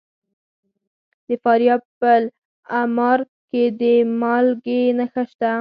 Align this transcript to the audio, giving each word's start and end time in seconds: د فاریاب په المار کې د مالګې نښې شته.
د 1.27 1.29
فاریاب 1.43 1.81
په 1.99 2.09
المار 2.79 3.19
کې 3.49 3.63
د 3.79 3.81
مالګې 4.19 4.81
نښې 4.97 5.23
شته. 5.29 5.49